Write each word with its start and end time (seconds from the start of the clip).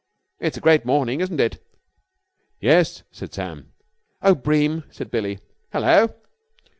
"It's 0.39 0.57
a 0.57 0.61
great 0.61 0.83
morning, 0.83 1.21
isn't 1.21 1.39
it?" 1.39 1.63
"Yes," 2.59 3.03
said 3.11 3.35
Sam. 3.35 3.71
"Oh, 4.23 4.33
Bream!" 4.33 4.83
said 4.89 5.11
Billie. 5.11 5.37
"Hello?" 5.71 6.11